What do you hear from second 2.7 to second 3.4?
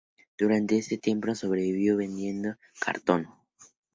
cartón.